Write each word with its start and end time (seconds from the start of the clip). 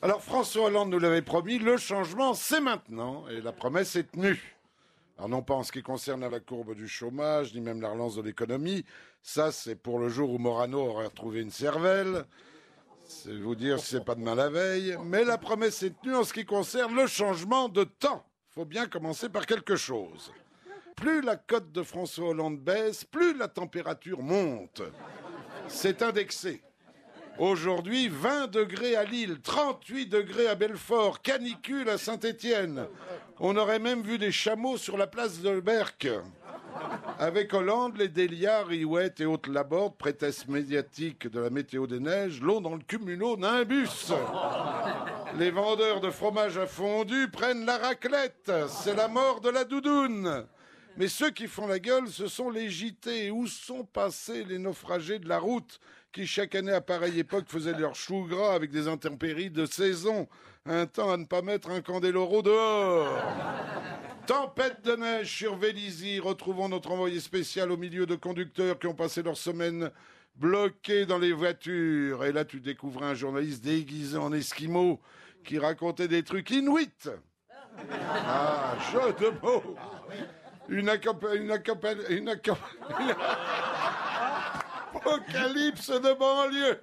Alors 0.00 0.22
François 0.22 0.66
Hollande 0.66 0.90
nous 0.90 1.00
l'avait 1.00 1.22
promis, 1.22 1.58
le 1.58 1.76
changement 1.76 2.32
c'est 2.32 2.60
maintenant 2.60 3.26
et 3.28 3.40
la 3.40 3.50
promesse 3.50 3.96
est 3.96 4.12
tenue. 4.12 4.56
Alors 5.16 5.28
non 5.28 5.42
pas 5.42 5.54
en 5.54 5.64
ce 5.64 5.72
qui 5.72 5.82
concerne 5.82 6.28
la 6.28 6.38
courbe 6.38 6.76
du 6.76 6.86
chômage, 6.86 7.52
ni 7.52 7.60
même 7.60 7.80
la 7.80 7.90
relance 7.90 8.14
de 8.14 8.22
l'économie, 8.22 8.84
ça 9.22 9.50
c'est 9.50 9.74
pour 9.74 9.98
le 9.98 10.08
jour 10.08 10.30
où 10.30 10.38
Morano 10.38 10.78
aurait 10.78 11.06
retrouvé 11.06 11.40
une 11.40 11.50
cervelle. 11.50 12.24
C'est 13.08 13.36
vous 13.36 13.56
dire 13.56 13.80
si 13.80 13.96
c'est 13.96 14.04
pas 14.04 14.14
demain 14.14 14.36
la 14.36 14.48
veille, 14.50 14.96
mais 15.04 15.24
la 15.24 15.36
promesse 15.36 15.82
est 15.82 16.00
tenue 16.00 16.14
en 16.14 16.22
ce 16.22 16.32
qui 16.32 16.44
concerne 16.44 16.94
le 16.94 17.08
changement 17.08 17.68
de 17.68 17.82
temps. 17.82 18.24
Faut 18.50 18.66
bien 18.66 18.86
commencer 18.86 19.28
par 19.28 19.46
quelque 19.46 19.74
chose. 19.74 20.30
Plus 20.94 21.22
la 21.22 21.34
cote 21.34 21.72
de 21.72 21.82
François 21.82 22.28
Hollande 22.28 22.60
baisse, 22.60 23.04
plus 23.04 23.36
la 23.36 23.48
température 23.48 24.22
monte. 24.22 24.82
C'est 25.66 26.02
indexé. 26.02 26.62
Aujourd'hui, 27.38 28.08
20 28.08 28.48
degrés 28.48 28.96
à 28.96 29.04
Lille, 29.04 29.38
38 29.40 30.06
degrés 30.06 30.48
à 30.48 30.56
Belfort, 30.56 31.22
canicule 31.22 31.88
à 31.88 31.96
Saint-Étienne. 31.96 32.86
On 33.38 33.56
aurait 33.56 33.78
même 33.78 34.02
vu 34.02 34.18
des 34.18 34.32
chameaux 34.32 34.76
sur 34.76 34.98
la 34.98 35.06
place 35.06 35.40
de 35.40 35.60
Berck. 35.60 36.08
Avec 37.20 37.54
Hollande, 37.54 37.96
les 37.96 38.08
Délias, 38.08 38.64
Riouette 38.64 39.20
et 39.20 39.24
autres 39.26 39.52
Laborde, 39.52 39.96
prétesse 39.96 40.48
médiatique 40.48 41.30
de 41.30 41.38
la 41.38 41.50
météo 41.50 41.86
des 41.86 42.00
neiges, 42.00 42.40
l'ont 42.40 42.60
dans 42.60 42.74
le 42.74 42.82
cumulo 42.82 43.36
d'un 43.36 43.62
bus. 43.62 44.12
Les 45.38 45.52
vendeurs 45.52 46.00
de 46.00 46.10
fromage 46.10 46.58
à 46.58 46.66
fondu 46.66 47.28
prennent 47.30 47.64
la 47.64 47.78
raclette. 47.78 48.50
C'est 48.66 48.96
la 48.96 49.06
mort 49.06 49.40
de 49.40 49.50
la 49.50 49.62
doudoune. 49.62 50.44
Mais 50.98 51.06
ceux 51.06 51.30
qui 51.30 51.46
font 51.46 51.68
la 51.68 51.78
gueule, 51.78 52.08
ce 52.08 52.26
sont 52.26 52.50
les 52.50 52.68
JT. 52.68 53.30
Où 53.30 53.46
sont 53.46 53.84
passés 53.84 54.42
les 54.42 54.58
naufragés 54.58 55.20
de 55.20 55.28
la 55.28 55.38
route 55.38 55.78
qui, 56.10 56.26
chaque 56.26 56.56
année 56.56 56.72
à 56.72 56.80
pareille 56.80 57.20
époque, 57.20 57.44
faisaient 57.46 57.78
leur 57.78 57.94
chou 57.94 58.26
gras 58.28 58.52
avec 58.52 58.72
des 58.72 58.88
intempéries 58.88 59.50
de 59.50 59.64
saison? 59.64 60.28
Un 60.66 60.86
temps 60.86 61.12
à 61.12 61.16
ne 61.16 61.24
pas 61.24 61.40
mettre 61.40 61.70
un 61.70 61.82
candéloro 61.82 62.42
dehors. 62.42 63.16
Tempête 64.26 64.84
de 64.84 64.96
neige 64.96 65.32
sur 65.36 65.56
Vélizy. 65.56 66.18
Retrouvons 66.18 66.68
notre 66.68 66.90
envoyé 66.90 67.20
spécial 67.20 67.70
au 67.70 67.76
milieu 67.76 68.04
de 68.04 68.16
conducteurs 68.16 68.76
qui 68.76 68.88
ont 68.88 68.94
passé 68.94 69.22
leur 69.22 69.36
semaine 69.36 69.92
bloqués 70.34 71.06
dans 71.06 71.18
les 71.18 71.32
voitures. 71.32 72.24
Et 72.24 72.32
là, 72.32 72.44
tu 72.44 72.58
découvres 72.58 73.04
un 73.04 73.14
journaliste 73.14 73.62
déguisé 73.62 74.18
en 74.18 74.32
esquimau 74.32 75.00
qui 75.44 75.60
racontait 75.60 76.08
des 76.08 76.24
trucs 76.24 76.50
inuits. 76.50 76.90
Ah, 78.02 78.76
jeu 78.92 79.12
de 79.12 79.30
mots 79.40 79.76
une, 80.68 80.90
une, 81.34 81.60
une, 82.10 82.28
apocalypse 84.94 85.90
de 85.90 86.18
banlieue. 86.18 86.80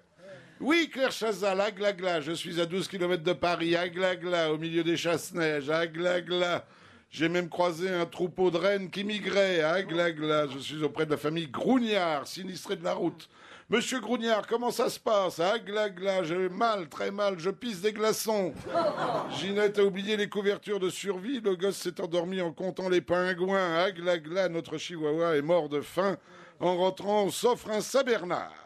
Oui, 0.59 0.89
Claire 0.91 1.11
Chazal, 1.11 1.59
à 1.59 1.69
Glagla, 1.69 2.21
je 2.21 2.31
suis 2.31 2.61
à 2.61 2.65
12 2.65 2.87
km 2.87 3.21
de 3.23 3.33
Paris, 3.33 3.75
à 3.75 3.89
Glagla, 3.89 4.53
au 4.53 4.57
milieu 4.57 4.83
des 4.83 4.95
chasse-neige, 4.95 5.69
à 5.69 5.85
Glagla. 5.85 6.65
J'ai 7.09 7.29
même 7.29 7.49
croisé 7.49 7.89
un 7.89 8.05
troupeau 8.05 8.51
de 8.51 8.57
rennes 8.57 8.89
qui 8.89 9.03
migrait 9.03 9.61
à 9.61 9.81
Glagla. 9.83 10.47
Je 10.47 10.59
suis 10.59 10.83
auprès 10.83 11.05
de 11.05 11.11
la 11.11 11.17
famille 11.17 11.47
Grougnard, 11.47 12.27
sinistrée 12.27 12.75
de 12.75 12.83
la 12.83 12.93
route. 12.93 13.29
Monsieur 13.67 13.99
Grougnard, 13.99 14.45
comment 14.45 14.69
ça 14.69 14.91
se 14.91 14.99
passe? 14.99 15.39
Ah, 15.39 15.57
glagla, 15.57 16.23
j'ai 16.23 16.49
mal, 16.49 16.87
très 16.87 17.09
mal, 17.09 17.39
je 17.39 17.49
pisse 17.49 17.81
des 17.81 17.93
glaçons. 17.93 18.53
Ginette 19.39 19.79
a 19.79 19.83
oublié 19.83 20.17
les 20.17 20.29
couvertures 20.29 20.79
de 20.79 20.91
survie, 20.91 21.41
le 21.41 21.55
gosse 21.55 21.77
s'est 21.77 21.99
endormi 21.99 22.41
en 22.41 22.51
comptant 22.51 22.89
les 22.89 23.01
pingouins. 23.01 23.83
Ah, 23.83 23.89
glagla, 23.89 24.49
notre 24.49 24.77
chihuahua 24.77 25.35
est 25.35 25.41
mort 25.41 25.67
de 25.67 25.81
faim. 25.81 26.17
En 26.59 26.77
rentrant, 26.77 27.23
on 27.23 27.31
s'offre 27.31 27.71
un 27.71 27.81
Saint-Bernard. 27.81 28.64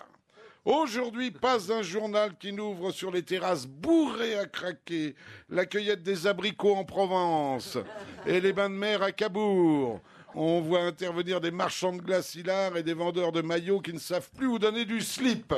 Aujourd'hui, 0.72 1.32
pas 1.32 1.74
un 1.74 1.82
journal 1.82 2.38
qui 2.38 2.54
n'ouvre 2.54 2.92
sur 2.92 3.10
les 3.10 3.24
terrasses 3.24 3.66
bourrées 3.66 4.38
à 4.38 4.46
craquer, 4.46 5.16
la 5.50 5.66
cueillette 5.66 6.04
des 6.04 6.28
abricots 6.28 6.76
en 6.76 6.84
Provence 6.84 7.80
et 8.28 8.40
les 8.40 8.54
bains 8.54 8.70
de 8.70 8.76
mer 8.76 9.02
à 9.02 9.12
Cabourg. 9.12 10.00
On 10.36 10.62
voit 10.62 10.82
intervenir 10.82 11.42
des 11.42 11.50
marchands 11.50 11.94
de 11.94 12.04
glace 12.04 12.38
et 12.76 12.84
des 12.84 12.94
vendeurs 12.94 13.32
de 13.32 13.42
maillots 13.42 13.80
qui 13.80 13.94
ne 13.94 13.98
savent 13.98 14.30
plus 14.38 14.46
où 14.46 14.60
donner 14.60 14.86
du 14.86 15.02
slip. 15.02 15.56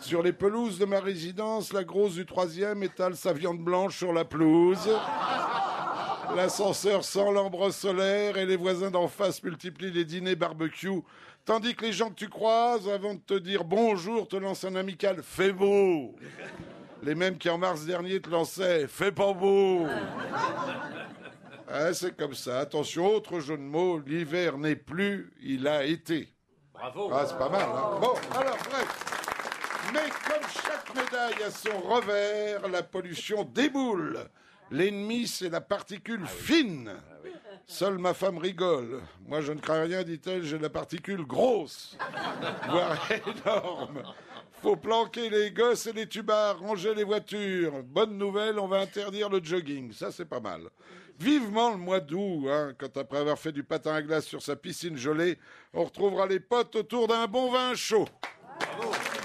Sur 0.00 0.20
les 0.20 0.32
pelouses 0.32 0.80
de 0.80 0.84
ma 0.84 0.98
résidence, 0.98 1.72
la 1.72 1.84
grosse 1.84 2.14
du 2.14 2.26
troisième 2.26 2.82
étale 2.82 3.14
sa 3.14 3.32
viande 3.32 3.60
blanche 3.60 3.98
sur 3.98 4.12
la 4.12 4.24
pelouse. 4.24 4.90
L'ascenseur 6.36 7.04
sent 7.04 7.32
l'ambre 7.32 7.70
solaire 7.70 8.36
et 8.36 8.46
les 8.46 8.56
voisins 8.56 8.90
d'en 8.90 9.08
face 9.08 9.42
multiplient 9.42 9.92
les 9.92 10.04
dîners 10.04 10.34
barbecue. 10.34 11.02
Tandis 11.44 11.74
que 11.74 11.84
les 11.84 11.92
gens 11.92 12.08
que 12.10 12.14
tu 12.14 12.28
croises, 12.28 12.88
avant 12.88 13.14
de 13.14 13.20
te 13.20 13.34
dire 13.34 13.64
bonjour, 13.64 14.26
te 14.26 14.36
lancent 14.36 14.64
un 14.64 14.74
amical 14.76 15.22
Fais 15.22 15.52
beau 15.52 16.14
Les 17.02 17.14
mêmes 17.14 17.36
qui 17.36 17.50
en 17.50 17.58
mars 17.58 17.84
dernier 17.84 18.20
te 18.20 18.30
lançaient 18.30 18.88
Fais 18.88 19.12
pas 19.12 19.32
beau 19.32 19.86
ah, 21.66 21.94
c'est 21.94 22.16
comme 22.16 22.34
ça. 22.34 22.60
Attention, 22.60 23.06
autre 23.06 23.40
jeu 23.40 23.56
de 23.56 23.62
mots, 23.62 23.98
l'hiver 23.98 24.58
n'est 24.58 24.76
plus, 24.76 25.32
il 25.42 25.66
a 25.66 25.84
été. 25.84 26.28
Bravo. 26.72 27.10
Ah, 27.12 27.24
c'est 27.26 27.38
pas 27.38 27.48
mal. 27.48 27.62
Hein 27.62 27.98
bon, 28.00 28.14
alors, 28.38 28.58
bref. 28.70 29.90
Mais 29.92 30.10
comme 30.28 30.48
chaque 30.50 30.94
médaille 30.94 31.42
a 31.42 31.50
son 31.50 31.80
revers, 31.80 32.68
la 32.68 32.82
pollution 32.82 33.44
déboule. 33.44 34.28
L'ennemi, 34.70 35.26
c'est 35.26 35.50
la 35.50 35.60
particule 35.60 36.22
ah 36.24 36.28
fine. 36.28 36.92
Ah 36.96 37.24
Seule 37.66 37.98
ma 37.98 38.12
femme 38.12 38.38
rigole. 38.38 39.00
Moi, 39.26 39.40
je 39.40 39.52
ne 39.52 39.60
crains 39.60 39.82
rien, 39.82 40.02
dit-elle, 40.02 40.44
j'ai 40.44 40.58
la 40.58 40.68
particule 40.68 41.24
grosse, 41.24 41.96
voire 42.68 43.08
énorme. 43.10 44.02
Faut 44.62 44.76
planquer 44.76 45.30
les 45.30 45.50
gosses 45.50 45.86
et 45.86 45.92
les 45.92 46.06
tubards, 46.06 46.58
ranger 46.58 46.94
les 46.94 47.04
voitures. 47.04 47.82
Bonne 47.82 48.16
nouvelle, 48.18 48.58
on 48.58 48.66
va 48.66 48.80
interdire 48.80 49.28
le 49.28 49.42
jogging. 49.42 49.92
Ça, 49.92 50.10
c'est 50.10 50.24
pas 50.24 50.40
mal. 50.40 50.68
Vivement 51.18 51.70
le 51.70 51.76
mois 51.76 52.00
d'août, 52.00 52.46
hein, 52.48 52.72
quand 52.76 52.96
après 52.96 53.18
avoir 53.18 53.38
fait 53.38 53.52
du 53.52 53.62
patin 53.62 53.94
à 53.94 54.02
glace 54.02 54.26
sur 54.26 54.42
sa 54.42 54.56
piscine 54.56 54.96
gelée, 54.96 55.38
on 55.72 55.84
retrouvera 55.84 56.26
les 56.26 56.40
potes 56.40 56.76
autour 56.76 57.08
d'un 57.08 57.26
bon 57.26 57.50
vin 57.52 57.74
chaud. 57.74 58.08
Bravo. 58.58 59.23